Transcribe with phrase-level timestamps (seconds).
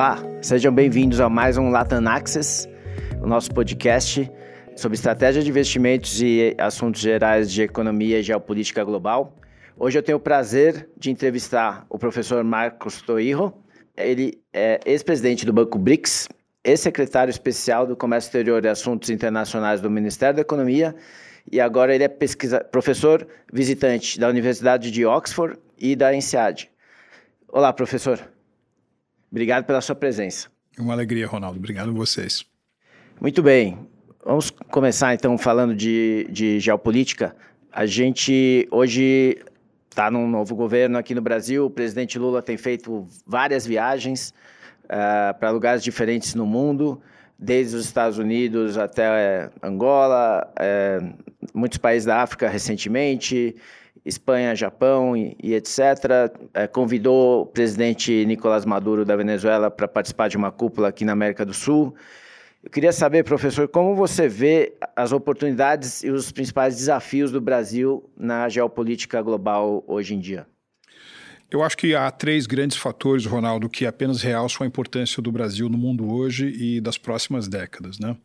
[0.00, 2.66] Olá, sejam bem-vindos a mais um Latam Access,
[3.22, 4.32] o nosso podcast
[4.74, 9.36] sobre estratégia de investimentos e assuntos gerais de economia e geopolítica global.
[9.76, 13.52] Hoje eu tenho o prazer de entrevistar o professor Marcos Toirro.
[13.94, 16.30] Ele é ex-presidente do Banco BRICS,
[16.64, 20.96] ex-secretário especial do Comércio Exterior e Assuntos Internacionais do Ministério da Economia
[21.52, 22.64] e agora ele é pesquisa...
[22.64, 26.70] professor visitante da Universidade de Oxford e da INSEAD.
[27.46, 28.18] Olá, professor.
[29.30, 30.48] Obrigado pela sua presença.
[30.78, 31.58] Uma alegria, Ronaldo.
[31.58, 32.44] Obrigado a vocês.
[33.20, 33.78] Muito bem.
[34.24, 37.34] Vamos começar então falando de, de geopolítica.
[37.72, 39.38] A gente hoje
[39.88, 41.66] está num novo governo aqui no Brasil.
[41.66, 44.34] O presidente Lula tem feito várias viagens
[44.84, 47.00] uh, para lugares diferentes no mundo,
[47.38, 51.14] desde os Estados Unidos até uh, Angola, uh,
[51.54, 53.56] muitos países da África recentemente,
[54.10, 55.78] Espanha, Japão e, e etc.
[56.52, 61.12] É, convidou o presidente Nicolás Maduro da Venezuela para participar de uma cúpula aqui na
[61.12, 61.94] América do Sul.
[62.62, 68.04] Eu queria saber, professor, como você vê as oportunidades e os principais desafios do Brasil
[68.14, 70.46] na geopolítica global hoje em dia?
[71.50, 75.68] Eu acho que há três grandes fatores, Ronaldo, que apenas realçam a importância do Brasil
[75.68, 77.98] no mundo hoje e das próximas décadas.
[77.98, 78.16] Né?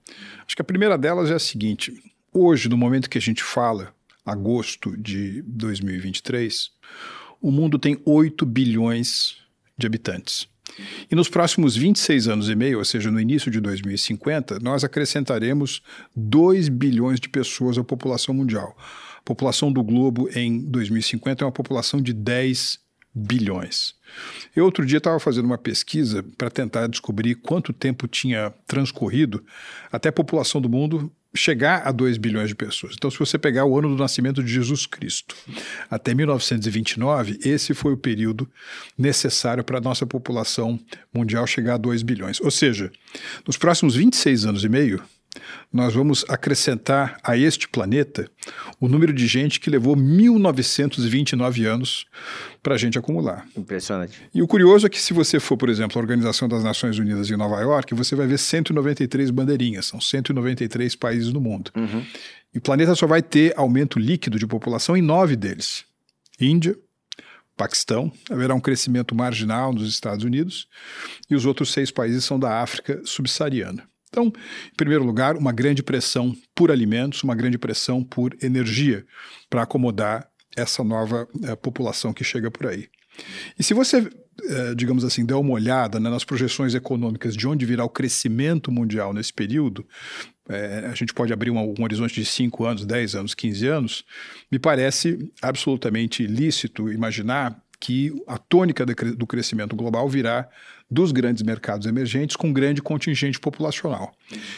[0.45, 1.93] Acho que a primeira delas é a seguinte:
[2.31, 3.94] hoje, no momento que a gente fala,
[4.25, 6.71] agosto de 2023,
[7.41, 9.37] o mundo tem 8 bilhões
[9.77, 10.47] de habitantes.
[11.09, 15.81] E nos próximos 26 anos e meio, ou seja, no início de 2050, nós acrescentaremos
[16.15, 18.75] 2 bilhões de pessoas à população mundial.
[19.17, 22.79] A população do globo em 2050 é uma população de 10
[23.13, 23.95] bilhões.
[24.53, 29.43] Eu outro dia estava fazendo uma pesquisa para tentar descobrir quanto tempo tinha transcorrido
[29.91, 32.95] até a população do mundo chegar a 2 bilhões de pessoas.
[32.97, 35.35] Então, se você pegar o ano do nascimento de Jesus Cristo
[35.89, 38.49] até 1929, esse foi o período
[38.97, 40.79] necessário para a nossa população
[41.13, 42.39] mundial chegar a 2 bilhões.
[42.41, 42.91] Ou seja,
[43.45, 45.03] nos próximos 26 anos e meio,
[45.71, 48.29] nós vamos acrescentar a este planeta
[48.79, 52.05] o número de gente que levou 1929 anos
[52.61, 53.47] para a gente acumular.
[53.55, 54.19] Impressionante.
[54.33, 57.29] E o curioso é que se você for, por exemplo, a Organização das Nações Unidas
[57.29, 61.71] em Nova York, você vai ver 193 bandeirinhas, são 193 países no mundo.
[61.75, 62.03] Uhum.
[62.53, 65.83] E o planeta só vai ter aumento líquido de população em nove deles.
[66.39, 66.75] Índia,
[67.57, 70.67] Paquistão, haverá um crescimento marginal nos Estados Unidos,
[71.29, 73.87] e os outros seis países são da África subsaariana.
[74.15, 79.05] Então, em primeiro lugar, uma grande pressão por alimentos, uma grande pressão por energia
[79.49, 82.87] para acomodar essa nova é, população que chega por aí.
[83.59, 84.09] E se você,
[84.41, 88.71] é, digamos assim, der uma olhada né, nas projeções econômicas de onde virá o crescimento
[88.71, 89.85] mundial nesse período,
[90.47, 94.05] é, a gente pode abrir um, um, horizonte de 5 anos, 10 anos, 15 anos,
[94.49, 100.47] me parece absolutamente lícito imaginar que a tônica do crescimento global virá
[100.89, 104.13] dos grandes mercados emergentes com grande contingente populacional.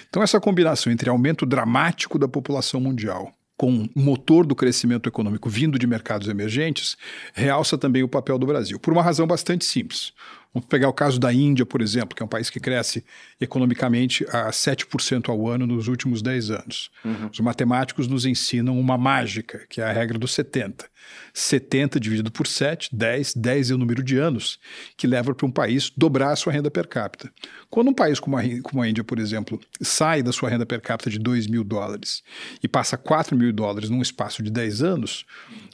[0.09, 5.49] Então, essa combinação entre aumento dramático da população mundial com o motor do crescimento econômico
[5.49, 6.95] vindo de mercados emergentes,
[7.33, 10.13] realça também o papel do Brasil, por uma razão bastante simples.
[10.53, 13.03] Vamos pegar o caso da Índia, por exemplo, que é um país que cresce
[13.39, 16.89] economicamente a 7% ao ano nos últimos 10 anos.
[17.03, 17.29] Uhum.
[17.31, 20.85] Os matemáticos nos ensinam uma mágica, que é a regra dos 70.
[21.33, 24.59] 70 dividido por 7, 10, 10 é o número de anos
[24.95, 27.31] que leva para um país dobrar a sua renda per capita.
[27.69, 30.81] Quando um país como a, como a Índia, por exemplo, sai da sua renda per
[30.81, 32.23] capita de 2 mil dólares
[32.61, 35.25] e passa 4 mil dólares num espaço de 10 anos,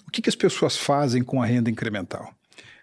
[0.07, 2.33] o que, que as pessoas fazem com a renda incremental?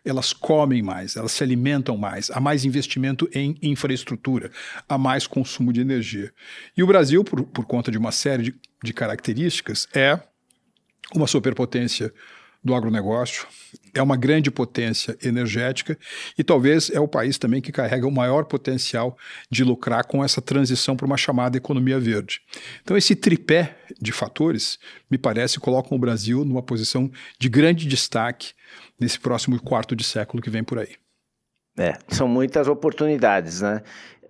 [0.05, 4.51] Elas comem mais, elas se alimentam mais, há mais investimento em infraestrutura,
[4.89, 6.33] há mais consumo de energia.
[6.77, 10.19] E o Brasil, por, por conta de uma série de, de características, é
[11.15, 12.13] uma superpotência
[12.63, 13.47] do agronegócio,
[13.95, 15.99] é uma grande potência energética
[16.39, 19.17] e talvez é o país também que carrega o maior potencial
[19.51, 22.41] de lucrar com essa transição para uma chamada economia verde.
[22.83, 24.79] Então, esse tripé de fatores,
[25.11, 28.53] me parece, colocam o Brasil numa posição de grande destaque
[28.99, 30.97] nesse próximo quarto de século que vem por aí.
[31.79, 33.83] É, são muitas oportunidades, né?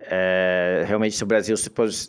[0.03, 1.55] É, realmente o Brasil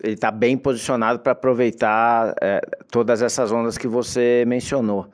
[0.04, 2.60] está bem posicionado para aproveitar é,
[2.90, 5.10] todas essas ondas que você mencionou.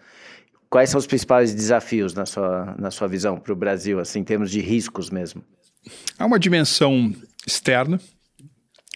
[0.71, 4.25] Quais são os principais desafios na sua, na sua visão para o Brasil, assim, em
[4.25, 5.43] termos de riscos mesmo?
[6.19, 7.15] Há uma dimensão
[7.47, 7.99] externa,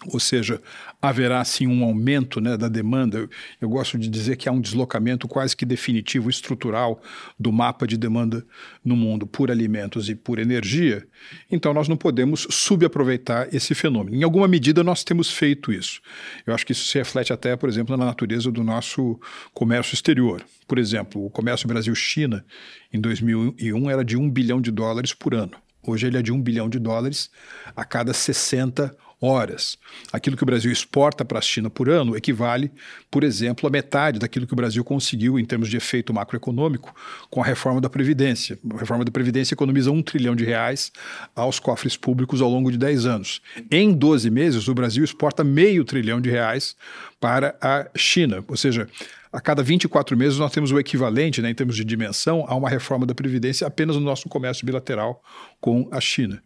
[0.06, 0.60] ou seja,
[1.00, 3.18] haverá sim um aumento né, da demanda.
[3.18, 7.00] Eu, eu, gosto de dizer que há um deslocamento quase que definitivo, estrutural,
[7.38, 8.44] do mapa de demanda
[8.84, 11.06] no mundo por alimentos e por energia.
[11.50, 14.16] Então, nós não podemos subaproveitar esse fenômeno.
[14.16, 16.00] Em alguma medida, nós temos feito isso.
[16.46, 19.20] Eu acho que isso se reflete até, por exemplo, na natureza do nosso
[19.54, 20.44] comércio exterior.
[20.66, 22.44] Por exemplo, o comércio Brasil-China
[22.92, 25.52] em 2001 era de um bilhão de dólares por ano.
[25.84, 27.28] Hoje ele é de 1 bilhão de dólares
[27.74, 29.78] a cada 60 horas.
[30.12, 32.72] Aquilo que o Brasil exporta para a China por ano equivale,
[33.08, 36.94] por exemplo, a metade daquilo que o Brasil conseguiu em termos de efeito macroeconômico
[37.30, 38.58] com a reforma da Previdência.
[38.74, 40.90] A reforma da Previdência economiza um trilhão de reais
[41.36, 43.40] aos cofres públicos ao longo de 10 anos.
[43.70, 46.74] Em 12 meses, o Brasil exporta meio trilhão de reais
[47.20, 48.44] para a China.
[48.48, 48.88] Ou seja,
[49.32, 52.68] a cada 24 meses nós temos o equivalente, né, em termos de dimensão, a uma
[52.68, 55.22] reforma da Previdência apenas no nosso comércio bilateral
[55.58, 56.42] com a China.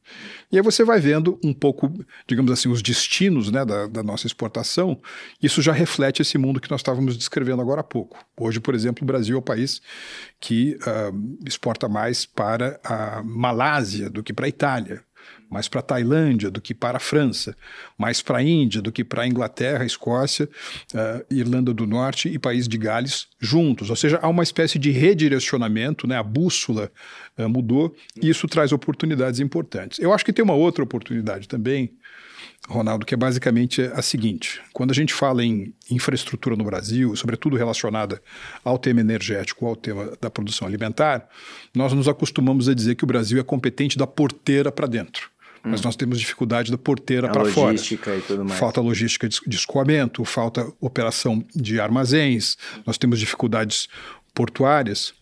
[0.52, 1.92] E aí você vai vendo um pouco,
[2.28, 5.00] digamos assim, os destinos né, da, da nossa exportação,
[5.42, 8.24] isso já reflete esse mundo que nós estávamos descrevendo agora há pouco.
[8.38, 9.82] Hoje, por exemplo, o Brasil é o país
[10.38, 15.02] que uh, exporta mais para a Malásia do que para a Itália
[15.50, 17.56] mais para a Tailândia do que para a França,
[17.96, 20.48] mais para a Índia do que para a Inglaterra, Escócia,
[20.94, 23.90] uh, Irlanda do Norte e País de Gales juntos.
[23.90, 26.16] Ou seja, há uma espécie de redirecionamento, né?
[26.16, 26.90] a bússola
[27.38, 29.98] uh, mudou e isso traz oportunidades importantes.
[29.98, 31.92] Eu acho que tem uma outra oportunidade também,
[32.69, 37.56] Ronaldo, que é basicamente a seguinte: quando a gente fala em infraestrutura no Brasil, sobretudo
[37.56, 38.20] relacionada
[38.64, 41.28] ao tema energético, ao tema da produção alimentar,
[41.75, 45.31] nós nos acostumamos a dizer que o Brasil é competente da porteira para dentro.
[45.66, 45.70] Hum.
[45.70, 47.72] Mas nós temos dificuldade da porteira para fora.
[47.72, 48.58] Logística e tudo mais.
[48.58, 53.88] Falta logística de escoamento, falta operação de armazéns, nós temos dificuldades
[54.32, 55.12] portuárias.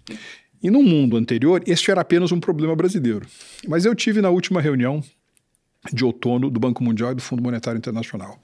[0.63, 3.27] E no mundo anterior, este era apenas um problema brasileiro.
[3.67, 5.03] Mas eu tive na última reunião
[5.93, 8.39] de outono do Banco Mundial e do Fundo Monetário Internacional.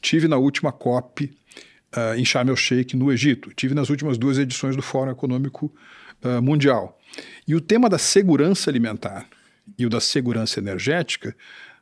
[0.00, 1.24] Tive na última COP
[1.96, 3.52] uh, em Sharm el-Sheikh, no Egito.
[3.54, 5.72] Tive nas últimas duas edições do Fórum Econômico
[6.24, 6.98] uh, Mundial.
[7.46, 9.28] E o tema da segurança alimentar
[9.78, 11.36] e o da segurança energética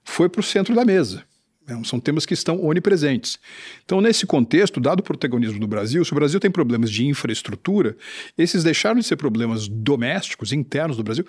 [0.05, 1.25] foi para o centro da mesa.
[1.69, 3.39] É, são temas que estão onipresentes.
[3.85, 7.95] Então, nesse contexto, dado o protagonismo do Brasil, se o Brasil tem problemas de infraestrutura,
[8.39, 11.27] esses deixaram de ser problemas domésticos, internos do Brasil,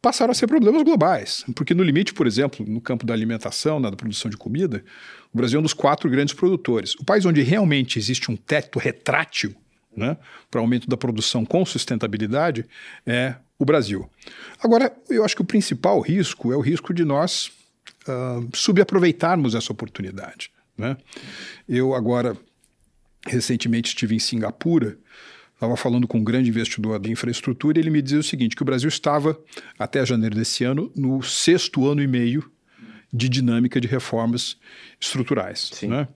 [0.00, 1.44] passaram a ser problemas globais.
[1.56, 4.84] Porque, no limite, por exemplo, no campo da alimentação, na produção de comida,
[5.32, 6.94] o Brasil é um dos quatro grandes produtores.
[6.94, 9.56] O país onde realmente existe um teto retrátil
[9.96, 10.16] né,
[10.50, 12.66] para aumento da produção com sustentabilidade
[13.06, 14.08] é o Brasil.
[14.62, 17.50] Agora, eu acho que o principal risco é o risco de nós
[18.06, 20.50] uh, subaproveitarmos essa oportunidade.
[20.76, 20.96] Né?
[21.68, 22.36] Eu agora,
[23.26, 24.96] recentemente, estive em Singapura
[25.58, 28.62] estava falando com um grande investidor de infraestrutura e ele me dizia o seguinte, que
[28.62, 29.38] o Brasil estava,
[29.76, 32.48] até janeiro desse ano, no sexto ano e meio
[33.12, 34.56] de dinâmica de reformas
[35.00, 35.70] estruturais.
[35.82, 36.06] Né?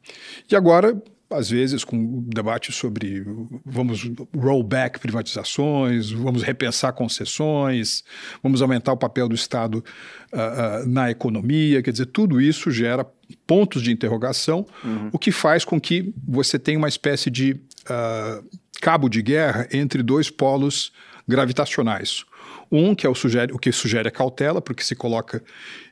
[0.49, 1.01] E agora,
[1.34, 3.25] às vezes, com debate sobre
[3.64, 8.05] vamos rollback privatizações, vamos repensar concessões,
[8.43, 9.84] vamos aumentar o papel do Estado
[10.32, 13.06] uh, uh, na economia, quer dizer, tudo isso gera
[13.46, 15.11] pontos de interrogação, uhum.
[15.12, 18.44] o que faz com que você tenha uma espécie de uh,
[18.81, 20.93] cabo de guerra entre dois polos
[21.26, 22.25] gravitacionais.
[22.70, 25.43] Um, que é o, sugere, o que sugere a cautela, porque se coloca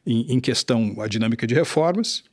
[0.06, 2.24] em, em questão a dinâmica de reformas,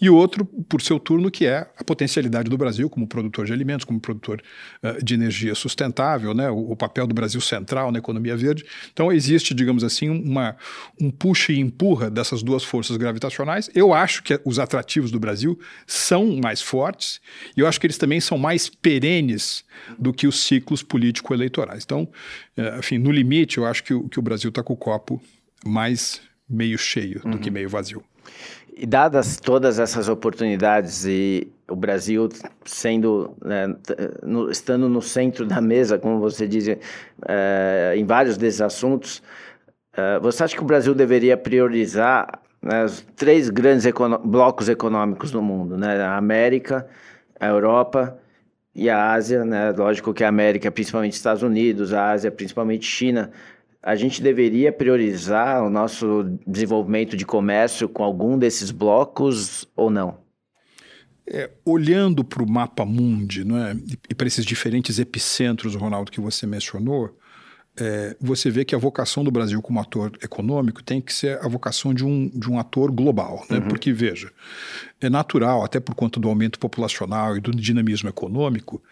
[0.00, 3.84] e outro, por seu turno, que é a potencialidade do Brasil como produtor de alimentos,
[3.84, 4.42] como produtor
[4.82, 6.50] uh, de energia sustentável, né?
[6.50, 8.64] O, o, papel do Brasil central na economia verde.
[8.92, 10.54] Então, existe, digamos assim, uma,
[11.00, 13.70] um puxa e empurra dessas duas forças gravitacionais.
[13.74, 17.20] Eu acho que os atrativos do Brasil são mais fortes
[17.56, 19.64] e eu acho que eles também são mais perenes
[19.98, 21.84] do que os ciclos político-eleitorais.
[21.84, 22.02] Então,
[22.58, 25.22] uh, enfim, no limite, eu acho que, o, que o Brasil está com o copo
[25.64, 27.32] mais meio cheio uhum.
[27.32, 27.54] do que uhum.
[27.54, 28.02] meio vazio.
[28.76, 32.28] E dadas todas essas oportunidades e o Brasil
[32.64, 33.74] sendo né,
[34.22, 36.68] no, estando no centro da mesa, como você diz,
[37.26, 39.22] é, em vários desses assuntos,
[39.96, 45.30] é, você acha que o Brasil deveria priorizar né, os três grandes econo blocos econômicos
[45.30, 46.86] do mundo, né, a América,
[47.40, 48.18] a Europa
[48.74, 49.72] e a Ásia, né?
[49.72, 53.30] Lógico que a América, principalmente Estados Unidos, a Ásia, principalmente China,
[53.86, 60.18] a gente deveria priorizar o nosso desenvolvimento de comércio com algum desses blocos ou não?
[61.24, 63.76] É, olhando para o mapa mundi não é?
[64.10, 67.16] e para esses diferentes epicentros, Ronaldo, que você mencionou,
[67.78, 71.46] é, você vê que a vocação do Brasil como ator econômico tem que ser a
[71.46, 73.44] vocação de um, de um ator global.
[73.48, 73.58] Né?
[73.58, 73.68] Uhum.
[73.68, 74.32] Porque, veja,
[75.00, 78.82] é natural, até por conta do aumento populacional e do dinamismo econômico,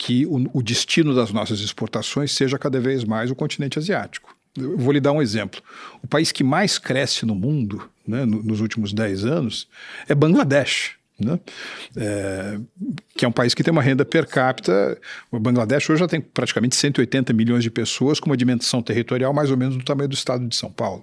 [0.00, 4.34] que o, o destino das nossas exportações seja cada vez mais o continente asiático.
[4.56, 5.60] Eu vou lhe dar um exemplo.
[6.02, 9.68] O país que mais cresce no mundo, né, nos últimos 10 anos,
[10.08, 10.92] é Bangladesh.
[11.18, 11.38] Né?
[11.94, 12.58] É,
[13.20, 14.98] que é um país que tem uma renda per capita.
[15.30, 19.50] O Bangladesh hoje já tem praticamente 180 milhões de pessoas, com uma dimensão territorial mais
[19.50, 21.02] ou menos do tamanho do estado de São Paulo.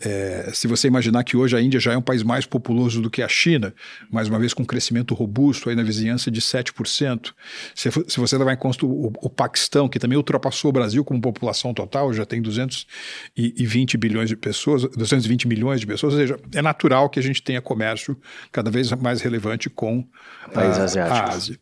[0.00, 3.10] É, se você imaginar que hoje a Índia já é um país mais populoso do
[3.10, 3.74] que a China,
[4.10, 7.34] mais uma vez com um crescimento robusto aí na vizinhança de 7%.
[7.74, 11.20] Se, se você levar em conta o, o, Paquistão, que também ultrapassou o Brasil como
[11.20, 16.62] população total, já tem 220 bilhões de pessoas, 220 milhões de pessoas, ou seja, é
[16.62, 18.16] natural que a gente tenha comércio
[18.50, 20.08] cada vez mais relevante com
[20.54, 21.33] países asiáticos.
[21.34, 21.58] Ásia.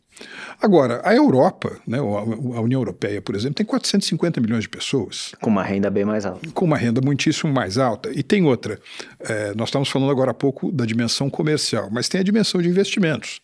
[0.61, 5.33] Agora, a Europa, né, a União Europeia, por exemplo, tem 450 milhões de pessoas.
[5.41, 6.47] Com uma renda bem mais alta.
[6.51, 8.11] Com uma renda muitíssimo mais alta.
[8.13, 8.79] E tem outra.
[9.19, 12.69] É, nós estamos falando agora há pouco da dimensão comercial, mas tem a dimensão de
[12.69, 13.41] investimentos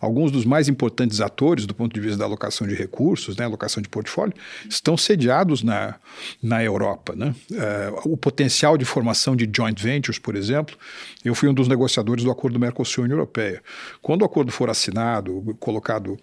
[0.00, 3.82] alguns dos mais importantes atores do ponto de vista da alocação de recursos, né, alocação
[3.82, 4.34] de portfólio,
[4.68, 5.96] estão sediados na,
[6.42, 7.14] na Europa.
[7.16, 7.34] Né?
[7.50, 10.76] Uh, o potencial de formação de joint ventures, por exemplo,
[11.24, 13.62] eu fui um dos negociadores do acordo Mercosul-União Europeia.
[14.00, 16.18] Quando o acordo for assinado, colocado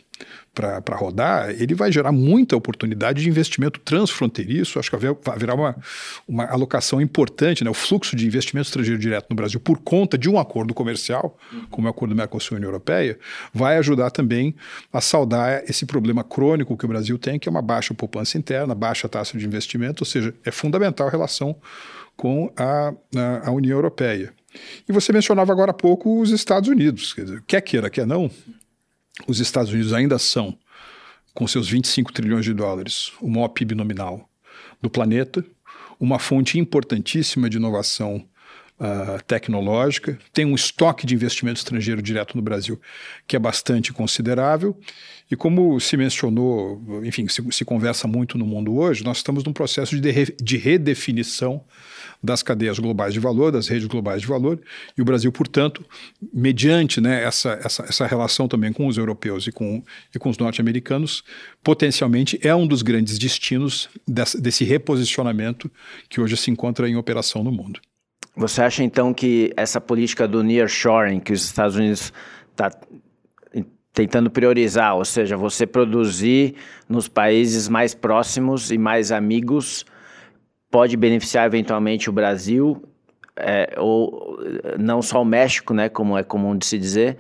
[0.53, 4.79] para rodar, ele vai gerar muita oportunidade de investimento transfronteiriço.
[4.79, 4.95] Acho que
[5.29, 5.75] haverá uma,
[6.25, 7.69] uma alocação importante, né?
[7.69, 11.37] o fluxo de investimento estrangeiro direto no Brasil, por conta de um acordo comercial,
[11.69, 13.19] como é o acordo Mercosul-União Europeia,
[13.53, 14.55] vai ajudar também
[14.93, 18.73] a saldar esse problema crônico que o Brasil tem, que é uma baixa poupança interna,
[18.73, 21.55] baixa taxa de investimento, ou seja, é fundamental a relação
[22.15, 24.33] com a, a, a União Europeia.
[24.87, 27.13] E você mencionava agora há pouco os Estados Unidos.
[27.13, 28.31] Quer, dizer, quer queira, quer não,
[29.27, 30.57] os Estados Unidos ainda são,
[31.33, 34.29] com seus 25 trilhões de dólares, o maior PIB nominal
[34.81, 35.43] do planeta,
[35.99, 38.27] uma fonte importantíssima de inovação
[38.79, 42.79] uh, tecnológica, tem um estoque de investimento estrangeiro direto no Brasil
[43.27, 44.77] que é bastante considerável.
[45.29, 49.53] E como se mencionou, enfim, se, se conversa muito no mundo hoje, nós estamos num
[49.53, 51.63] processo de, de redefinição
[52.21, 54.61] das cadeias globais de valor, das redes globais de valor,
[54.95, 55.83] e o Brasil, portanto,
[56.33, 60.37] mediante né, essa, essa, essa relação também com os europeus e com, e com os
[60.37, 61.23] norte-americanos,
[61.63, 65.71] potencialmente é um dos grandes destinos desse, desse reposicionamento
[66.07, 67.79] que hoje se encontra em operação no mundo.
[68.35, 72.11] Você acha então que essa política do nearshoring que os Estados Unidos
[72.51, 72.69] está
[73.93, 76.55] tentando priorizar, ou seja, você produzir
[76.87, 79.85] nos países mais próximos e mais amigos,
[80.69, 82.83] pode beneficiar eventualmente o Brasil,
[83.37, 84.37] é, ou
[84.77, 87.17] não só o México, né, como é comum de se dizer,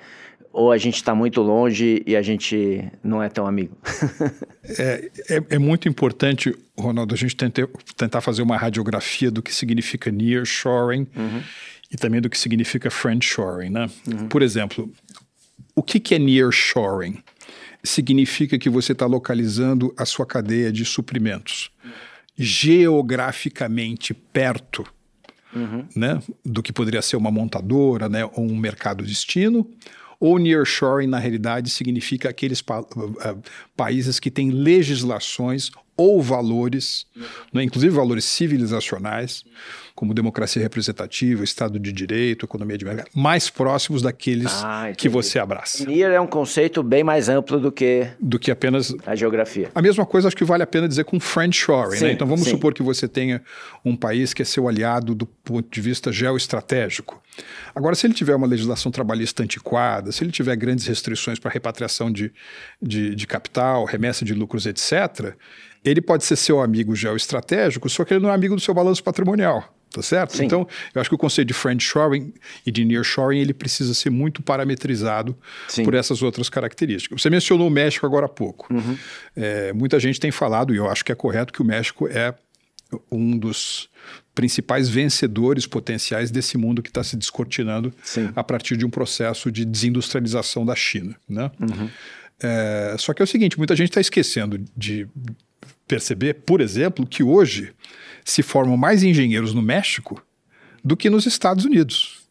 [0.55, 3.77] ou a gente está muito longe e a gente não é tão amigo?
[4.79, 9.53] é, é, é, muito importante, Ronaldo, a gente tente, tentar fazer uma radiografia do que
[9.53, 11.43] significa nearshoring uhum.
[11.91, 13.69] e também do que significa friendshoring.
[13.69, 13.89] Né?
[14.07, 14.29] Uhum.
[14.29, 14.89] Por exemplo,
[15.75, 17.21] o que, que é nearshoring?
[17.83, 21.69] Significa que você está localizando a sua cadeia de suprimentos
[22.37, 24.85] geograficamente perto
[25.53, 25.85] uhum.
[25.95, 29.69] né, do que poderia ser uma montadora né, ou um mercado destino,
[30.25, 33.43] ou nearshoring, na realidade, significa aqueles pa uh,
[33.75, 37.05] países que têm legislações ou valores,
[37.53, 39.43] né, inclusive valores civilizacionais,
[39.95, 45.39] como democracia representativa, Estado de Direito, economia de mercado, mais próximos daqueles ah, que você
[45.39, 45.85] abraça.
[45.85, 49.71] NIR é um conceito bem mais amplo do que do que apenas a geografia.
[49.73, 52.11] A mesma coisa acho que vale a pena dizer com friendshoring, né?
[52.11, 52.51] Então vamos sim.
[52.51, 53.41] supor que você tenha
[53.85, 57.21] um país que é seu aliado do ponto de vista geoestratégico.
[57.73, 62.11] Agora, se ele tiver uma legislação trabalhista antiquada, se ele tiver grandes restrições para repatriação
[62.11, 62.33] de,
[62.81, 65.35] de, de capital, remessa de lucros, etc.,
[65.85, 69.03] ele pode ser seu amigo geoestratégico, só que ele não é amigo do seu balanço
[69.03, 69.71] patrimonial.
[69.91, 70.35] Tá certo?
[70.35, 70.43] Sim.
[70.43, 72.33] Então, eu acho que o conceito de friendshoring
[72.65, 75.37] e de nearshoring ele precisa ser muito parametrizado
[75.69, 75.85] Sim.
[75.85, 77.21] por essas outras características.
[77.21, 78.67] Você mencionou o México agora há pouco.
[78.73, 78.97] Uhum.
[79.33, 82.35] É, muita gente tem falado, e eu acho que é correto, que o México é
[83.09, 83.89] um dos
[84.33, 88.29] principais vencedores potenciais desse mundo que está se descortinando Sim.
[88.35, 91.15] a partir de um processo de desindustrialização da China.
[91.27, 91.49] Né?
[91.57, 91.89] Uhum.
[92.41, 95.07] É, só que é o seguinte, muita gente está esquecendo de
[95.87, 97.73] perceber, por exemplo, que hoje
[98.23, 100.21] se formam mais engenheiros no México
[100.83, 102.24] do que nos Estados Unidos.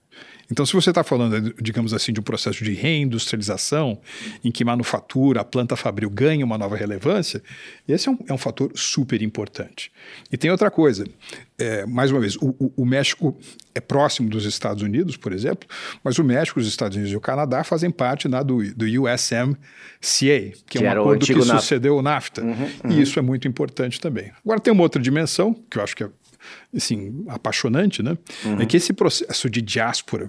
[0.51, 3.99] Então, se você está falando, digamos assim, de um processo de reindustrialização,
[4.43, 7.43] em que manufatura, a planta fabril ganha uma nova relevância,
[7.87, 9.91] esse é um, é um fator super importante.
[10.31, 11.05] E tem outra coisa,
[11.59, 13.37] é, mais uma vez, o, o, o, México
[13.75, 15.69] é próximo dos Estados Unidos, por exemplo,
[16.03, 19.57] mas o México, os Estados Unidos e o Canadá fazem parte né, do, do USMCA,
[20.01, 21.59] que, que é um acordo que NAFTA.
[21.59, 22.43] sucedeu o NAFTA.
[22.43, 22.51] Uhum,
[22.85, 22.91] uhum.
[22.91, 24.33] E isso é muito importante também.
[24.45, 26.11] Agora, tem uma outra dimensão, que eu acho que é
[26.75, 28.17] assim, apaixonante, né?
[28.45, 28.61] Uhum.
[28.61, 30.29] É que esse processo de diáspora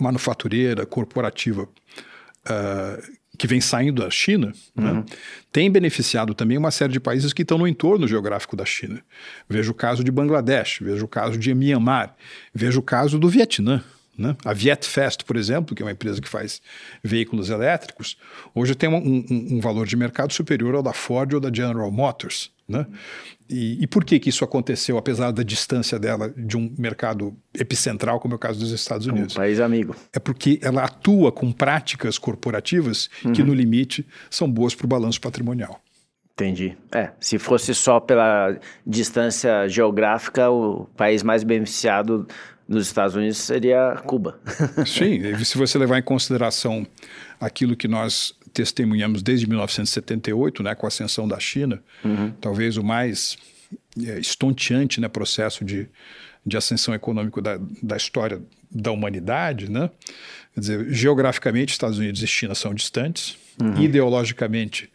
[0.00, 4.98] manufatureira, corporativa, uh, que vem saindo da China, né, uhum.
[4.98, 5.04] né,
[5.52, 9.00] tem beneficiado também uma série de países que estão no entorno geográfico da China.
[9.48, 12.16] Veja o caso de Bangladesh, veja o caso de Myanmar,
[12.52, 13.82] veja o caso do Vietnã.
[14.18, 14.36] Né?
[14.44, 16.60] A Vietfast, por exemplo, que é uma empresa que faz
[17.04, 18.18] veículos elétricos,
[18.52, 21.88] hoje tem um, um, um valor de mercado superior ao da Ford ou da General
[21.92, 22.50] Motors.
[22.68, 22.84] Né?
[23.48, 28.20] E, e, por que, que isso aconteceu, apesar da distância dela de um mercado epicentral,
[28.20, 29.34] como é o caso dos Estados Unidos?
[29.34, 29.96] Um país amigo.
[30.12, 33.32] É porque ela atua com práticas corporativas uhum.
[33.32, 35.80] que, no limite, são boas para o balanço patrimonial.
[36.34, 36.76] Entendi.
[36.94, 42.28] É, se fosse só pela distância geográfica, o país mais beneficiado
[42.68, 44.38] dos Estados Unidos seria Cuba.
[44.86, 46.86] Sim, se você levar em consideração
[47.40, 52.32] aquilo que nós testemunhamos desde 1978, né, com a ascensão da China, uhum.
[52.40, 53.38] talvez o mais
[54.04, 55.86] é, estonteante né, processo de,
[56.44, 59.88] de ascensão econômica da, da história da humanidade, né?
[60.54, 63.38] Quer dizer, geograficamente, Estados Unidos e China são distantes.
[63.62, 63.80] Uhum.
[63.80, 64.90] Ideologicamente,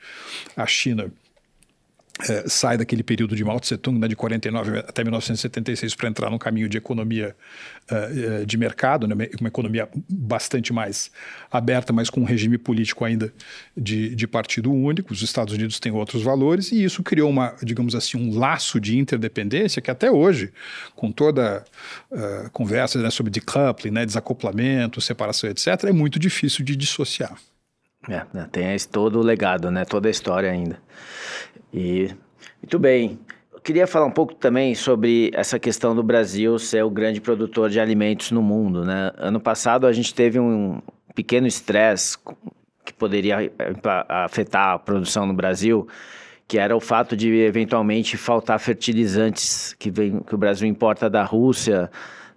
[0.58, 1.10] a China
[2.30, 6.30] é, sai daquele período de Mao Tse Tung, né, de 49 até 1976, para entrar
[6.30, 7.36] num caminho de economia
[7.92, 11.12] uh, de mercado, né, uma economia bastante mais
[11.51, 13.34] aberta, mas com um regime político ainda
[13.75, 15.12] de, de partido único.
[15.12, 18.98] Os Estados Unidos têm outros valores e isso criou uma, digamos assim, um laço de
[18.98, 20.53] interdependência que até hoje,
[20.96, 21.63] com toda
[22.12, 27.36] uh, conversa né, sobre decoupling, né, desacoplamento, separação, etc., é muito difícil de dissociar.
[28.10, 29.86] É, né, tem esse todo o legado, né?
[29.86, 30.77] Toda a história ainda.
[31.74, 32.12] E
[32.62, 33.20] muito bem.
[33.51, 37.70] Eu queria falar um pouco também sobre essa questão do Brasil ser o grande produtor
[37.70, 39.12] de alimentos no mundo, né?
[39.18, 40.82] Ano passado a gente teve um
[41.15, 42.18] pequeno estresse
[42.86, 43.51] que poderia
[44.08, 45.88] afetar a produção no Brasil,
[46.48, 51.24] que era o fato de eventualmente faltar fertilizantes que, vem, que o Brasil importa da
[51.24, 51.89] Rússia,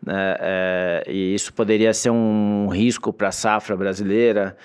[0.04, 0.36] né?
[0.38, 4.56] É, e isso poderia ser um risco para a safra brasileira.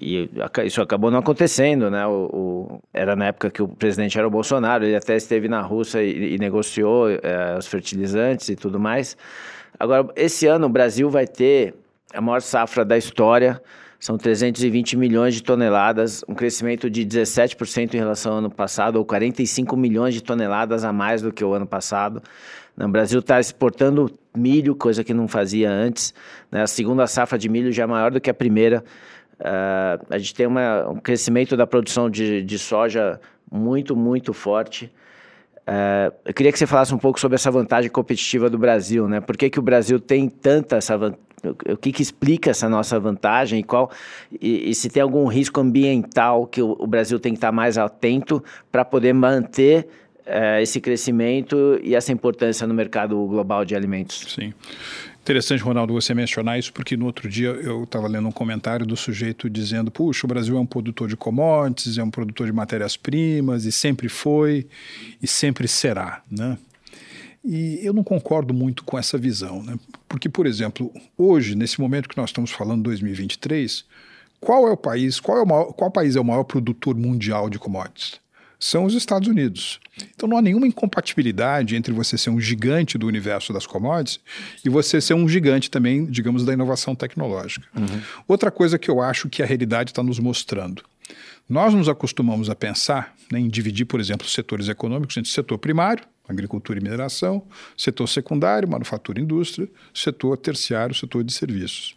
[0.00, 0.30] E
[0.64, 2.06] isso acabou não acontecendo, né?
[2.06, 5.60] O, o, era na época que o presidente era o Bolsonaro, ele até esteve na
[5.60, 9.16] Rússia e, e negociou é, os fertilizantes e tudo mais.
[9.78, 11.74] Agora, esse ano o Brasil vai ter
[12.12, 13.60] a maior safra da história,
[13.98, 19.04] são 320 milhões de toneladas, um crescimento de 17% em relação ao ano passado, ou
[19.04, 22.22] 45 milhões de toneladas a mais do que o ano passado.
[22.78, 26.14] O Brasil está exportando milho, coisa que não fazia antes.
[26.50, 26.62] Né?
[26.62, 28.82] A segunda safra de milho já é maior do que a primeira.
[29.40, 33.18] Uh, a gente tem uma, um crescimento da produção de, de soja
[33.50, 34.92] muito, muito forte.
[35.60, 39.20] Uh, eu queria que você falasse um pouco sobre essa vantagem competitiva do Brasil, né?
[39.20, 41.30] Por que, que o Brasil tem tanta essa vantagem?
[41.70, 43.90] O que, que explica essa nossa vantagem e qual
[44.30, 47.78] e, e se tem algum risco ambiental que o, o, Brasil tem que estar mais
[47.78, 49.88] atento para poder manter
[50.26, 54.34] uh, esse crescimento e essa importância no mercado global de alimentos?
[54.34, 54.52] Sim.
[55.22, 58.96] Interessante, Ronaldo, você mencionar isso, porque no outro dia eu estava lendo um comentário do
[58.96, 63.64] sujeito dizendo: puxa, o Brasil é um produtor de commodities, é um produtor de matérias-primas,
[63.64, 64.66] e sempre foi,
[65.22, 66.22] e sempre será.
[66.30, 66.56] Né?
[67.44, 69.78] E eu não concordo muito com essa visão, né?
[70.08, 73.84] porque, por exemplo, hoje, nesse momento que nós estamos falando, 2023,
[74.40, 77.50] qual é o país, qual, é o maior, qual país é o maior produtor mundial
[77.50, 78.18] de commodities?
[78.60, 79.80] São os Estados Unidos.
[80.14, 84.20] Então não há nenhuma incompatibilidade entre você ser um gigante do universo das commodities
[84.62, 87.66] e você ser um gigante também, digamos, da inovação tecnológica.
[87.74, 88.00] Uhum.
[88.28, 90.84] Outra coisa que eu acho que a realidade está nos mostrando.
[91.48, 95.58] Nós nos acostumamos a pensar né, em dividir, por exemplo, os setores econômicos entre setor
[95.58, 97.42] primário, agricultura e mineração,
[97.76, 101.96] setor secundário, manufatura e indústria, setor terciário, setor de serviços.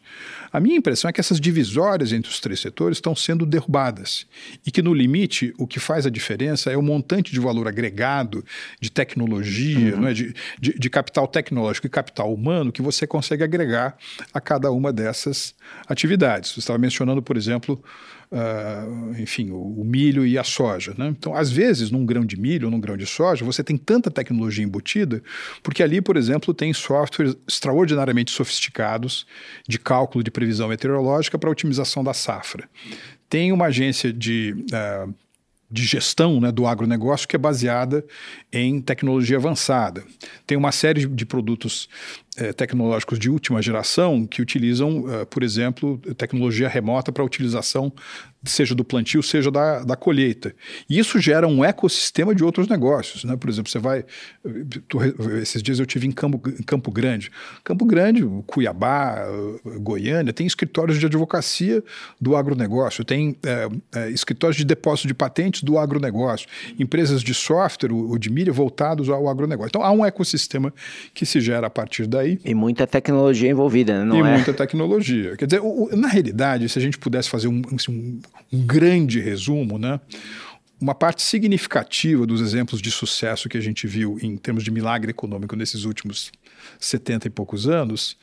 [0.52, 4.28] A minha impressão é que essas divisórias entre os três setores estão sendo derrubadas
[4.66, 8.44] e que, no limite, o que faz a diferença é o montante de valor agregado,
[8.80, 10.08] de tecnologia, uhum.
[10.08, 13.98] é, de, de, de capital tecnológico e capital humano que você consegue agregar
[14.34, 15.56] a cada uma dessas
[15.88, 16.52] atividades.
[16.52, 17.84] Você estava mencionando, por exemplo,
[18.34, 20.94] uh, enfim, o, o, milho e a soja.
[20.98, 21.08] Né?
[21.08, 24.10] Então, às vezes, num grão de milho ou num grão de soja, você tem tanta
[24.10, 25.22] tecnologia embutida,
[25.62, 29.26] porque ali, por exemplo, tem softwares extraordinariamente sofisticados
[29.68, 32.68] de cálculo de previsão meteorológica para otimização da safra.
[33.30, 35.14] Tem uma agência de uh,
[35.74, 38.06] de gestão né, do agronegócio que é baseada
[38.52, 40.04] em tecnologia avançada.
[40.46, 41.90] Tem uma série de produtos
[42.56, 47.94] tecnológicos de última geração que utilizam, uh, por exemplo, tecnologia remota para utilização
[48.44, 50.54] seja do plantio, seja da, da colheita.
[50.90, 53.24] E isso gera um ecossistema de outros negócios.
[53.24, 53.36] Né?
[53.38, 54.06] Por exemplo, você vai.
[54.88, 55.00] Tu,
[55.42, 57.32] esses dias eu tive em Campo, em Campo Grande.
[57.64, 59.26] Campo Grande, Cuiabá,
[59.80, 61.84] Goiânia, tem escritórios de advocacia
[62.20, 67.94] do agronegócio, tem é, é, escritórios de depósito de patentes do agronegócio, empresas de software
[67.94, 69.70] ou de mídia voltados ao agronegócio.
[69.70, 70.74] Então há um ecossistema
[71.14, 72.23] que se gera a partir daí.
[72.44, 74.06] E muita tecnologia envolvida, né?
[74.06, 74.34] não e é?
[74.34, 75.36] muita tecnologia.
[75.38, 78.20] Quer dizer, o, na realidade, se a gente pudesse fazer um, assim,
[78.52, 80.00] um grande resumo, né?
[80.84, 85.12] uma parte significativa dos exemplos de sucesso que a gente viu em termos de milagre
[85.12, 86.32] econômico nesses últimos
[86.78, 88.18] 70 e poucos anos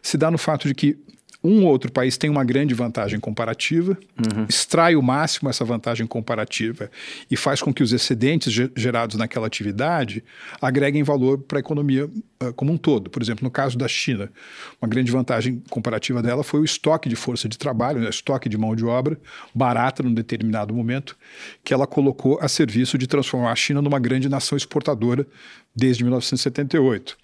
[0.00, 0.96] se dá no fato de que
[1.44, 4.46] um ou outro país tem uma grande vantagem comparativa, uhum.
[4.48, 6.90] extrai o máximo essa vantagem comparativa
[7.30, 10.24] e faz com que os excedentes gerados naquela atividade
[10.60, 13.10] agreguem valor para a economia uh, como um todo.
[13.10, 14.32] Por exemplo, no caso da China,
[14.80, 18.56] uma grande vantagem comparativa dela foi o estoque de força de trabalho, né, estoque de
[18.56, 19.20] mão de obra
[19.54, 21.14] barata num determinado momento,
[21.62, 25.26] que ela colocou a serviço de transformar a China numa grande nação exportadora
[25.76, 27.18] desde 1978.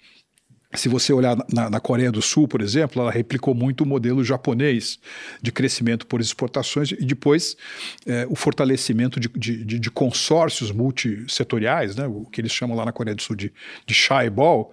[0.73, 4.23] Se você olhar na, na, Coreia do Sul, por exemplo, ela replicou muito o modelo
[4.23, 4.99] japonês
[5.41, 7.57] de crescimento por exportações e depois
[8.05, 12.91] é, o fortalecimento de, de, de, consórcios multissetoriais, né, o que eles chamam lá na
[12.91, 13.53] Coreia do Sul de,
[13.85, 14.71] de ball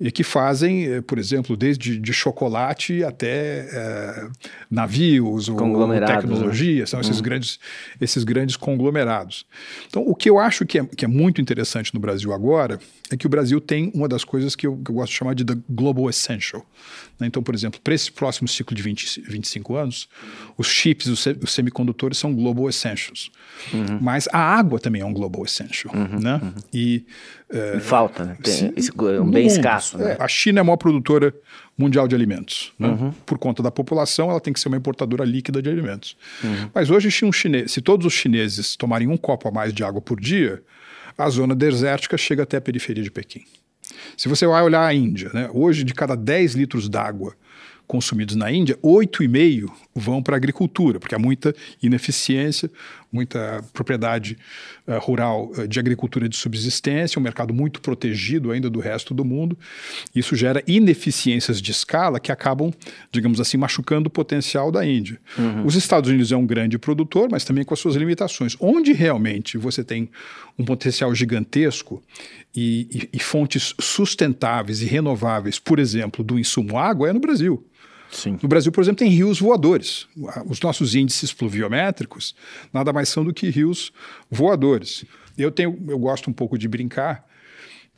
[0.00, 4.28] e que fazem, eh, por exemplo, desde de chocolate até é,
[4.70, 6.06] navios ou né?
[6.06, 6.86] tecnologia, né?
[6.86, 7.22] são esses, uhum.
[7.22, 7.58] grandes,
[8.00, 9.44] esses grandes conglomerados.
[9.88, 12.78] Então, o que eu acho que é, que é muito interessante no Brasil agora
[13.10, 15.34] é que o Brasil tem uma das coisas que eu, que eu gosto de chamar
[15.34, 16.64] de the global essential.
[17.18, 17.26] Né?
[17.26, 20.08] Então, por exemplo, para esse próximo ciclo de 20, 25 anos,
[20.56, 23.30] os chips, os, os semicondutores são global essentials.
[23.72, 23.98] Uhum.
[24.00, 25.92] Mas a água também é um global essential.
[25.94, 26.20] Uhum.
[26.20, 26.40] Né?
[26.40, 26.54] Uhum.
[26.72, 27.04] E,
[27.50, 28.36] é, Falta, né?
[28.42, 29.96] Tem, esse, um bem escasso.
[29.96, 30.16] Né?
[30.18, 31.34] É, a China é a maior produtora
[31.78, 32.72] mundial de alimentos.
[32.78, 32.88] Né?
[32.88, 33.10] Uhum.
[33.24, 36.16] Por conta da população, ela tem que ser uma importadora líquida de alimentos.
[36.44, 36.70] Uhum.
[36.74, 39.82] Mas hoje, se, um chinês, se todos os chineses tomarem um copo a mais de
[39.82, 40.62] água por dia,
[41.16, 43.44] a zona desértica chega até a periferia de Pequim.
[44.16, 47.34] Se você vai olhar a Índia, né, hoje de cada 10 litros d'água
[47.86, 52.70] consumidos na Índia, 8,5 vão para a agricultura, porque há muita ineficiência,
[53.10, 54.36] muita propriedade
[54.86, 59.24] uh, rural uh, de agricultura de subsistência, um mercado muito protegido ainda do resto do
[59.24, 59.58] mundo.
[60.14, 62.72] Isso gera ineficiências de escala que acabam,
[63.10, 65.18] digamos assim, machucando o potencial da Índia.
[65.38, 65.64] Uhum.
[65.64, 68.56] Os Estados Unidos é um grande produtor, mas também com as suas limitações.
[68.60, 70.10] Onde realmente você tem
[70.58, 72.02] um potencial gigantesco
[72.54, 77.64] e, e, e fontes sustentáveis e renováveis, por exemplo, do insumo água, é no Brasil.
[78.10, 78.38] Sim.
[78.42, 80.06] No Brasil, por exemplo, tem rios voadores.
[80.46, 82.34] Os nossos índices pluviométricos
[82.72, 83.92] nada mais são do que rios
[84.30, 85.04] voadores.
[85.36, 87.24] Eu, tenho, eu gosto um pouco de brincar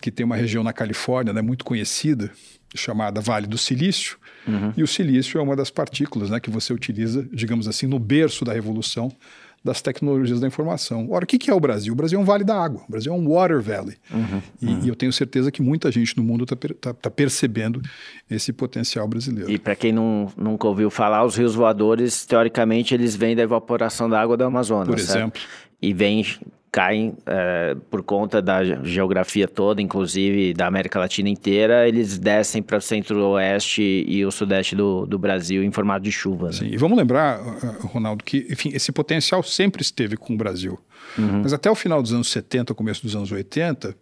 [0.01, 2.31] que tem uma região na Califórnia né, muito conhecida,
[2.75, 4.73] chamada Vale do Silício, uhum.
[4.77, 8.45] e o silício é uma das partículas né, que você utiliza, digamos assim, no berço
[8.45, 9.15] da revolução
[9.63, 11.07] das tecnologias da informação.
[11.11, 11.93] Ora, o que é o Brasil?
[11.93, 13.97] O Brasil é um vale da água, o Brasil é um water valley.
[14.13, 14.81] Uhum, e, uhum.
[14.85, 17.83] e, eu tenho certeza que muita gente no mundo está tá, tá percebendo
[18.31, 19.51] esse potencial brasileiro.
[19.51, 24.09] E para quem não, nunca ouviu falar, os rios voadores, teoricamente, eles vêm da evaporação
[24.09, 24.89] da água do Amazonas.
[24.89, 25.41] Por exemplo.
[25.83, 26.25] E vêm
[26.73, 32.79] caem é, por conta da geografia toda, inclusive da América Latina inteira, eles descem para
[32.79, 36.47] o centro-oeste e o sudeste do, do Brasil em formato de chuva.
[36.47, 36.53] Né?
[36.53, 40.79] Sim, e vamos lembrar, uh, Ronaldo, que enfim, esse potencial sempre esteve com o Brasil.
[41.19, 41.43] Uhum.
[41.43, 43.97] Mas até o final dos anos 70, começo dos anos 80,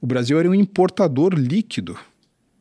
[0.00, 1.98] o Brasil era um importador líquido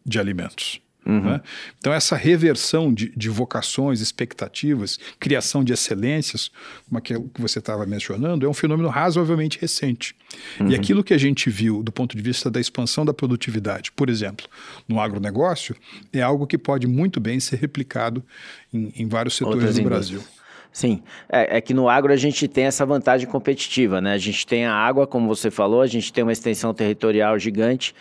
[0.05, 0.82] de alimentos.
[1.05, 1.21] Uhum.
[1.21, 1.41] Né?
[1.77, 6.49] Então, essa reversão de, de, vocações, expectativas, criação de excelências,
[6.87, 10.15] como aquilo que você estava mencionando, é um fenômeno razoavelmente recente.
[10.59, 10.69] Uhum.
[10.69, 14.09] E aquilo que a gente viu do ponto de vista da expansão da produtividade, por
[14.09, 14.47] exemplo,
[14.87, 15.75] no agronegócio,
[16.11, 18.23] é algo que pode muito bem ser replicado
[18.73, 20.23] em, em vários setores Outras do Brasil.
[20.73, 24.13] Sim, é, é, que no agro a gente tem essa vantagem competitiva, né?
[24.13, 27.93] A gente tem a água, como você falou, a gente tem uma extensão territorial gigante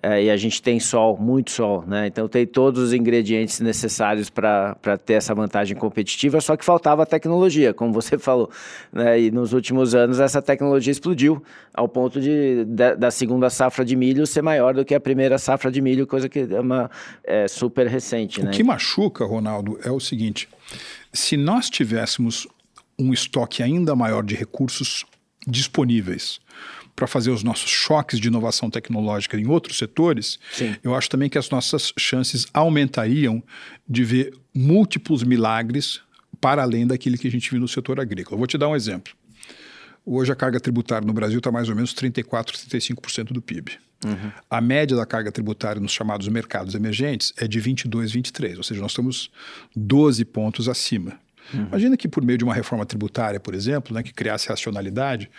[0.00, 2.06] é, e a gente tem sol, muito sol, né?
[2.06, 7.06] Então tem todos os ingredientes necessários para ter essa vantagem competitiva, só que faltava a
[7.06, 8.48] tecnologia, como você falou.
[8.92, 9.22] Né?
[9.22, 11.42] E nos últimos anos essa tecnologia explodiu
[11.74, 15.38] ao ponto de, da, da, segunda safra de milho ser maior do que a primeira
[15.38, 16.88] safra de milho, coisa que é, uma,
[17.24, 18.40] é super recente.
[18.40, 18.52] O né?
[18.52, 20.48] que machuca, Ronaldo, é o seguinte
[21.12, 22.46] se nós tivéssemos
[22.98, 25.04] um estoque ainda maior de recursos
[25.46, 26.40] disponíveis
[26.94, 30.76] para fazer os nossos choques de inovação tecnológica em outros setores, Sim.
[30.82, 33.42] eu acho também que as nossas chances aumentariam
[33.88, 36.00] de ver múltiplos milagres
[36.40, 38.34] para além daquilo que a gente viu no setor agrícola.
[38.34, 39.12] Eu vou te dar um exemplo.
[40.04, 43.78] Hoje a carga tributária no Brasil está mais ou menos 34, 35% do PIB.
[44.04, 44.32] Uhum.
[44.50, 48.80] A média da carga tributária nos chamados mercados emergentes é de 22, 23, ou seja,
[48.80, 49.30] nós estamos
[49.74, 51.18] 12 pontos acima.
[51.52, 51.66] Uhum.
[51.66, 55.30] Imagina que por meio de uma reforma tributária, por exemplo, né, que criasse racionalidade,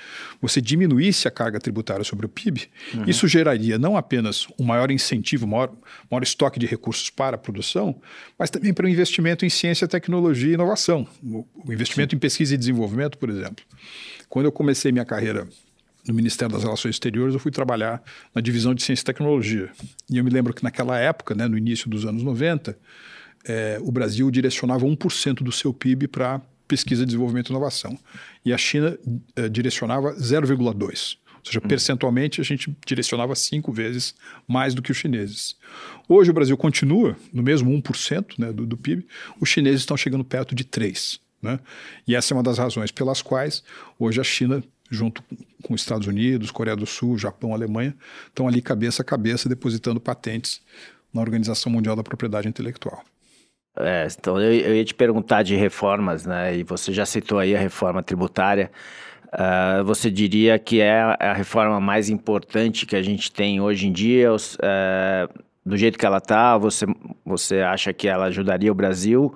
[0.42, 3.06] você diminuísse a carga tributária sobre o PIB, uhum.
[3.08, 5.72] isso geraria não apenas um maior incentivo, maior,
[6.10, 8.00] maior estoque de recursos para a produção,
[8.38, 12.18] mas também para o investimento em ciência, tecnologia e inovação, o, o investimento Sim.
[12.18, 13.64] em pesquisa e desenvolvimento, por exemplo.
[14.30, 15.48] Quando eu comecei minha carreira
[16.08, 18.02] no Ministério das Relações Exteriores, eu fui trabalhar
[18.34, 19.72] na divisão de Ciência e Tecnologia.
[20.10, 22.78] E eu me lembro que naquela época, né, no início dos anos 90,
[23.46, 27.98] é, o Brasil direcionava 1% do seu PIB para pesquisa, desenvolvimento e inovação.
[28.44, 28.98] E a China
[29.36, 31.18] eh, direcionava 0,2.
[31.28, 34.16] Ou seja, percentualmente a gente direcionava cinco vezes
[34.48, 35.58] mais do que os chineses.
[36.08, 39.06] Hoje o Brasil continua no mesmo 1% né, do, do PIB,
[39.42, 41.20] os chineses estão chegando perto de 3%.
[41.42, 41.60] Né?
[42.08, 43.62] E essa é uma das razões pelas quais
[44.00, 44.64] hoje a China,
[44.94, 45.24] junto
[45.64, 47.96] com os Estados Unidos, Coreia do Sul, Japão, Alemanha,
[48.28, 50.62] estão ali cabeça a cabeça depositando patentes
[51.14, 53.04] na Organização Mundial da Propriedade Intelectual.
[53.78, 56.56] É, então eu, eu, ia te perguntar de reformas, né?
[56.56, 58.72] E você já citou aí a reforma tributária.
[59.34, 63.92] Uh, você diria que é a reforma mais importante que a gente tem hoje em
[63.92, 64.32] dia?
[64.32, 66.86] Uh, do jeito que ela está, você,
[67.26, 69.34] você acha que ela ajudaria o Brasil?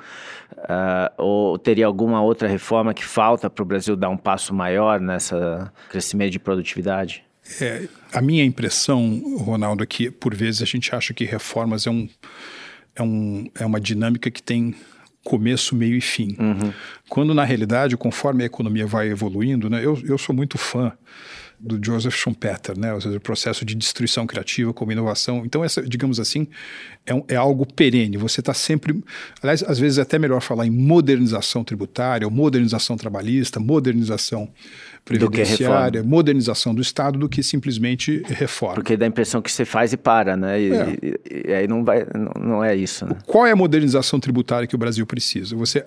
[0.51, 4.99] Uh, ou teria alguma outra reforma que falta para o Brasil dar um passo maior
[4.99, 7.23] nessa crescimento de produtividade?
[7.61, 11.89] É, a minha impressão, Ronaldo, é que por vezes a gente acha que reformas é,
[11.89, 12.09] um,
[12.95, 14.75] é, um, é uma dinâmica que tem
[15.23, 16.35] começo, meio e fim.
[16.39, 16.73] Uhum.
[17.09, 20.91] Quando, na realidade, conforme a economia vai evoluindo, né, eu, eu sou muito fã
[21.59, 22.93] do Joseph Schumpeter, né?
[22.93, 25.43] ou seja, o processo de destruição criativa como inovação.
[25.45, 26.47] Então, essa, digamos assim,
[27.05, 28.15] é, um, é algo perene.
[28.17, 29.03] Você está sempre.
[29.41, 34.49] Aliás, às vezes é até melhor falar em modernização tributária, modernização trabalhista, modernização
[35.07, 38.75] previdenciária, do modernização do Estado do que simplesmente reforma.
[38.75, 40.61] Porque dá a impressão que você faz e para, né?
[40.61, 40.97] E, é.
[41.01, 43.05] e, e aí não, vai, não, não é isso.
[43.05, 43.15] Né?
[43.25, 45.55] Qual é a modernização tributária que o Brasil precisa?
[45.55, 45.85] Você,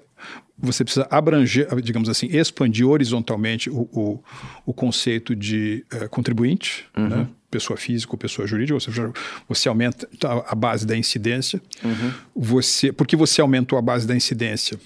[0.58, 4.20] você precisa abranger, digamos assim, expandir horizontalmente o, o,
[4.64, 7.08] o conceito de uh, contribuinte, uhum.
[7.08, 7.26] né?
[7.50, 9.12] pessoa física ou pessoa jurídica, seja,
[9.48, 10.08] você aumenta
[10.46, 12.12] a base da incidência, uhum.
[12.34, 14.78] você, porque você aumentou a base da incidência,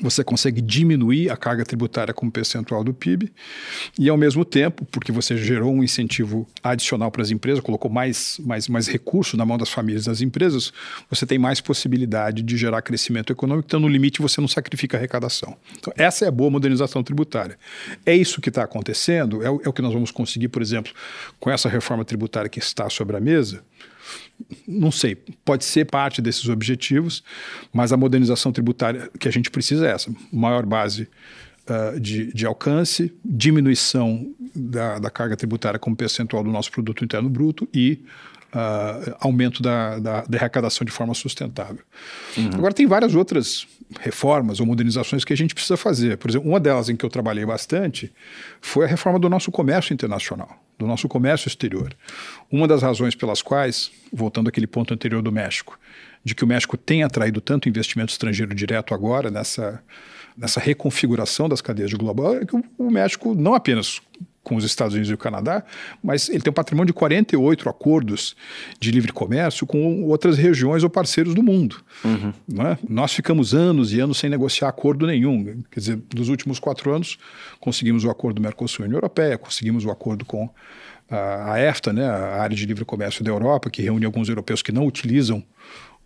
[0.00, 3.30] você consegue diminuir a carga tributária como percentual do PIB
[3.98, 8.40] e, ao mesmo tempo, porque você gerou um incentivo adicional para as empresas, colocou mais,
[8.42, 10.72] mais, mais recurso na mão das famílias das empresas,
[11.10, 14.98] você tem mais possibilidade de gerar crescimento econômico, então, no limite, você não sacrifica a
[14.98, 15.56] arrecadação.
[15.78, 17.58] Então, essa é a boa modernização tributária.
[18.06, 20.92] É isso que está acontecendo, é o, é o que nós vamos conseguir, por exemplo,
[21.38, 23.62] com essa reforma tributária que está sobre a mesa,
[24.66, 27.22] não sei, pode ser parte desses objetivos,
[27.72, 31.08] mas a modernização tributária que a gente precisa é essa: maior base
[31.68, 37.28] uh, de, de, alcance, diminuição da, da, carga tributária como percentual do nosso produto interno
[37.28, 38.00] bruto e
[38.54, 41.84] uh, aumento da, da, da, arrecadação de forma sustentável.
[42.36, 42.50] Uhum.
[42.54, 43.66] Agora, tem várias outras
[44.00, 46.16] reformas ou modernizações que a gente precisa fazer.
[46.16, 48.12] Por exemplo, uma delas em que eu trabalhei bastante
[48.60, 51.94] foi a reforma do nosso comércio internacional do nosso comércio exterior.
[52.50, 55.78] Uma das razões pelas quais, voltando àquele ponto anterior do México,
[56.24, 59.82] de que o México tem atraído tanto investimento estrangeiro direto agora nessa,
[60.36, 64.00] nessa reconfiguração das cadeias de global, é que o México não apenas
[64.42, 65.64] com os Estados Unidos e o Canadá,
[66.02, 68.34] mas ele tem um patrimônio de 48 acordos
[68.80, 71.76] de livre comércio com outras regiões ou parceiros do mundo.
[72.04, 72.32] Uhum.
[72.66, 72.76] É?
[72.88, 75.62] Nós ficamos anos e anos sem negociar acordo nenhum.
[75.70, 77.18] Quer dizer, nos últimos quatro anos,
[77.60, 80.50] conseguimos o acordo do Mercosul e União Europeia, conseguimos o acordo com
[81.10, 84.72] a EFTA, né, a área de livre comércio da Europa, que reúne alguns europeus que
[84.72, 85.44] não utilizam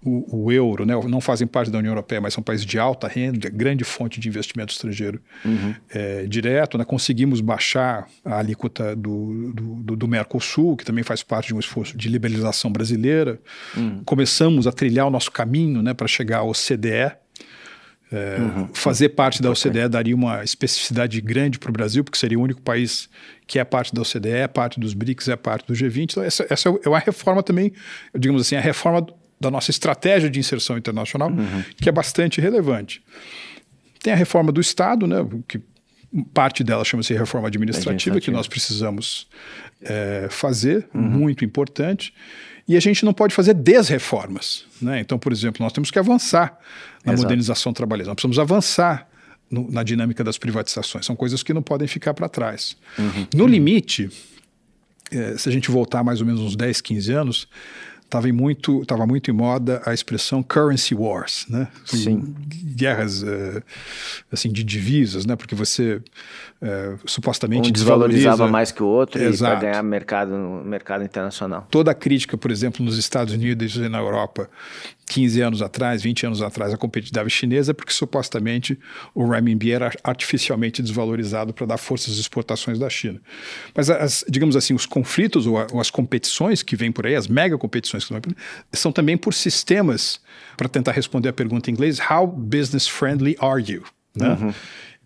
[0.09, 3.09] o, o, euro, né, não fazem parte da União Europeia, mas são países de alta
[3.09, 5.75] renda, grande fonte de investimento estrangeiro uhum.
[5.91, 6.79] é, direto.
[6.79, 11.59] Né, conseguimos baixar a alíquota do, do, do, Mercosul, que também faz parte de um
[11.59, 13.41] esforço de liberalização brasileira.
[13.77, 14.03] Uhum.
[14.05, 17.13] Começamos a trilhar o nosso caminho né, para chegar ao CDE.
[18.11, 18.69] É, uhum.
[18.73, 22.63] Fazer parte da OCDE daria uma especificidade grande para o Brasil, porque seria o único
[22.63, 23.09] país
[23.47, 26.13] que é parte da OCDE, é parte dos BRICS, é parte do G20.
[26.13, 27.73] Então, essa, essa é uma reforma também,
[28.17, 29.05] digamos assim, a reforma
[29.41, 31.63] da nossa estratégia de inserção internacional, uhum.
[31.77, 33.03] que é bastante relevante.
[34.03, 35.61] Tem a reforma do Estado, né, que
[36.33, 39.27] parte dela chama-se reforma administrativa, que nós precisamos
[39.83, 41.03] é, fazer, uhum.
[41.03, 42.15] muito importante.
[42.69, 44.65] E a gente não pode fazer desreformas.
[44.81, 45.01] Né?
[45.01, 46.59] Então, por exemplo, nós temos que avançar
[47.05, 47.23] na Exato.
[47.23, 49.09] modernização trabalhista, nós precisamos avançar
[49.51, 51.07] no, na dinâmica das privatizações.
[51.07, 52.77] São coisas que não podem ficar para trás.
[52.99, 53.27] Uhum.
[53.35, 54.11] No limite,
[55.13, 57.49] é, se a gente voltar mais ou menos uns 10, 15 anos,
[58.07, 61.69] estava muito, tava muito em moda a expressão currency wars, né?
[61.85, 62.35] Sim.
[62.75, 63.63] Guerras uh,
[64.33, 65.35] assim de divisas, né?
[65.35, 65.97] Porque você
[66.63, 71.67] uh, supostamente um desvalorizava mais que o outro para ganhar mercado no mercado internacional.
[71.71, 74.49] Toda a crítica, por exemplo, nos Estados Unidos e na Europa
[75.09, 78.79] 15 anos atrás, 20 anos atrás, a competitividade chinesa, porque supostamente
[79.15, 83.21] o renminbi era artificialmente desvalorizado para dar força às exportações da China.
[83.75, 87.15] Mas, as, digamos assim, os conflitos ou, a, ou, as competições que vêm por aí,
[87.15, 88.37] as mega competições que vêm por aí,
[88.73, 90.21] são também por sistemas,
[90.57, 93.85] para tentar responder a pergunta em inglês, how business friendly are you?
[94.15, 94.31] Né?
[94.31, 94.55] Uhum.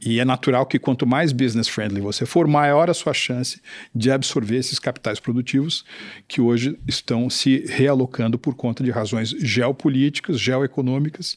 [0.00, 3.60] E é natural que quanto mais business friendly você for, maior a sua chance
[3.94, 5.84] de absorver esses capitais produtivos
[6.26, 11.36] que hoje estão se realocando por conta de razões geopolíticas, geoeconômicas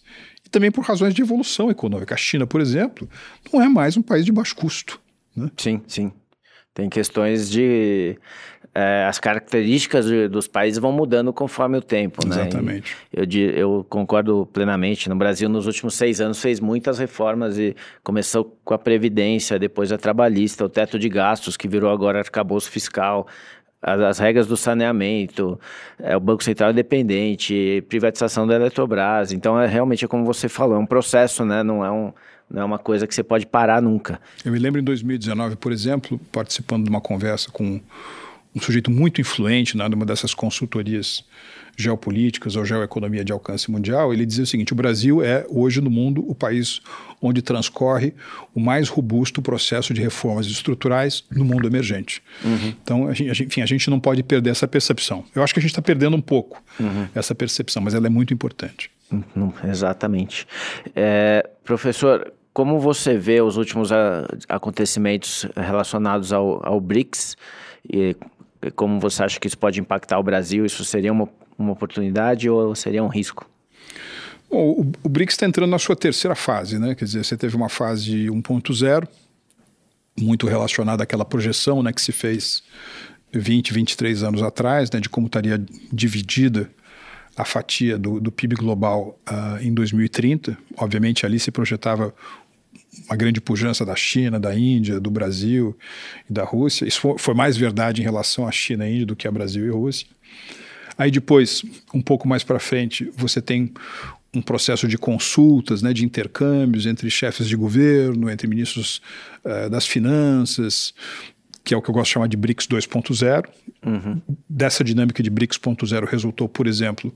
[0.54, 2.14] também por razões de evolução econômica.
[2.14, 3.10] A China, por exemplo,
[3.52, 5.02] não é mais um país de baixo custo.
[5.36, 5.50] Né?
[5.58, 6.12] Sim, sim.
[6.74, 8.18] Tem questões de.
[8.76, 12.42] É, as características dos países vão mudando conforme o tempo, né?
[12.42, 12.98] Exatamente.
[13.14, 15.08] Eu, eu, concordo plenamente.
[15.08, 19.92] No Brasil, nos últimos seis anos, fez muitas reformas e começou com a Previdência, depois
[19.92, 23.28] a Trabalhista, o teto de gastos, que virou agora arcabouço fiscal,
[23.80, 25.60] as, as regras do saneamento,
[26.00, 29.32] é, o Banco Central independente, privatização da Eletrobras.
[29.32, 31.62] Então, é realmente, é como você falou, é um processo, né?
[31.62, 32.12] Não é um
[32.50, 34.20] não é uma coisa que você pode parar nunca.
[34.46, 37.82] Eu me lembro em 2019, por exemplo, participando de uma conversa com
[38.56, 41.24] um sujeito muito influente né, numa dessas consultorias
[41.76, 45.90] geopolíticas ou geoeconomia de alcance mundial, ele dizia o seguinte: o Brasil é hoje no
[45.90, 46.82] mundo o país
[47.22, 48.14] onde transcorre
[48.54, 52.22] o mais robusto processo de reformas estruturais no mundo emergente.
[52.44, 52.74] Uhum.
[52.84, 55.24] Então, a gente, enfim, a gente não pode perder essa percepção.
[55.34, 57.08] Eu acho que a gente está perdendo um pouco uhum.
[57.16, 58.92] essa percepção, mas ela é muito importante.
[59.12, 60.46] Uhum, exatamente.
[60.96, 63.90] É, professor, como você vê os últimos
[64.50, 67.38] acontecimentos relacionados ao, ao BRICS
[67.90, 68.16] e
[68.72, 70.66] como você acha que isso pode impactar o Brasil?
[70.66, 73.50] Isso seria uma, uma oportunidade ou seria um risco?
[74.50, 76.96] Bom, o, o BRICS está entrando na sua terceira fase, né?
[76.96, 79.08] Quer dizer, você teve uma fase 1.0,
[80.20, 82.62] muito relacionada àquela projeção né, que se fez
[83.34, 85.60] 20, 23 anos atrás, né, de como estaria
[85.92, 86.70] dividida
[87.36, 90.56] a fatia do, do PIB global uh, em 2030.
[90.78, 92.14] Obviamente, ali se projetava
[93.08, 95.78] uma grande pujança da China, da Índia, do Brasil
[96.30, 96.86] e da Rússia.
[96.86, 99.70] Isso foi mais verdade em relação à China e Índia do que a Brasil e
[99.70, 100.08] Rússia.
[100.98, 103.74] Aí depois, um pouco mais para frente, você tem
[104.34, 109.02] um processo de consultas, né, de intercâmbios entre chefes de governo, entre ministros
[109.46, 110.94] uh, das finanças,
[111.64, 113.46] que é o que eu gosto de chamar de BRICS 2.0.
[113.86, 114.22] Uhum.
[114.50, 117.16] Dessa dinâmica de BRICS 2.0 resultou, por exemplo,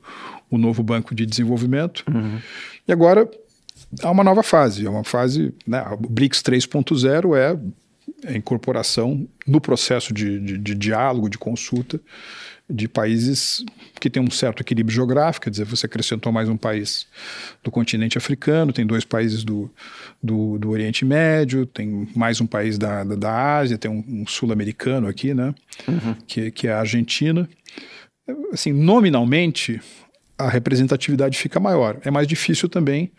[0.49, 2.03] o novo Banco de Desenvolvimento.
[2.07, 2.39] Uhum.
[2.87, 3.29] E agora
[4.01, 7.57] há uma nova fase, é uma fase, né, o BRICS 3.0 é
[8.25, 11.99] a incorporação no processo de, de, de, diálogo, de consulta
[12.69, 13.63] de países
[13.99, 17.07] que têm um certo equilíbrio geográfico, quer dizer, você acrescentou mais um país
[17.63, 19.71] do continente africano, tem dois países do,
[20.21, 24.27] do, do Oriente Médio, tem mais um país da, da, da Ásia, tem um, um
[24.27, 25.55] sul-americano aqui, né,
[25.87, 26.15] uhum.
[26.27, 27.47] que, que é a Argentina.
[28.51, 29.79] Assim, nominalmente,
[30.37, 31.97] a representatividade fica maior.
[32.03, 33.11] É mais difícil também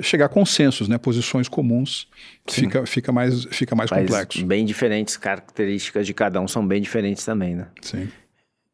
[0.00, 0.98] chegar a consensos, né?
[0.98, 2.08] Posições comuns
[2.46, 4.44] fica, fica mais, fica mais complexo.
[4.44, 7.66] Bem diferentes, características de cada um são bem diferentes também, né?
[7.80, 8.08] Sim.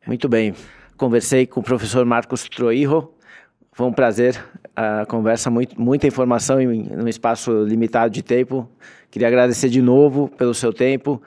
[0.07, 0.55] Muito bem.
[0.97, 3.15] Conversei com o professor Marcos Troirro.
[3.73, 4.41] Foi um prazer
[4.77, 8.69] a conversa, muito, muita informação em um espaço limitado de tempo.
[9.11, 11.23] Queria agradecer de novo pelo seu tempo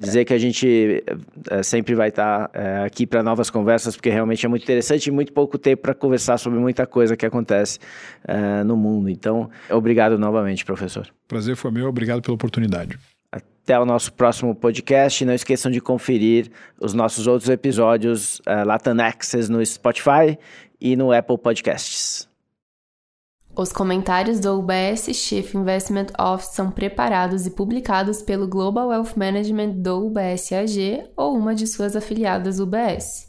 [0.00, 1.04] dizer que a gente
[1.50, 5.10] é, sempre vai estar é, aqui para novas conversas, porque realmente é muito interessante e
[5.10, 7.78] muito pouco tempo para conversar sobre muita coisa que acontece
[8.26, 9.10] é, no mundo.
[9.10, 11.06] Então, obrigado novamente, professor.
[11.28, 12.98] Prazer foi meu, obrigado pela oportunidade.
[13.30, 15.24] Até o nosso próximo podcast.
[15.24, 20.36] Não esqueçam de conferir os nossos outros episódios uh, Latin Access no Spotify
[20.80, 22.29] e no Apple Podcasts.
[23.60, 29.72] Os comentários do UBS Chief Investment Office são preparados e publicados pelo Global Wealth Management
[29.82, 33.28] do UBS AG ou uma de suas afiliadas UBS.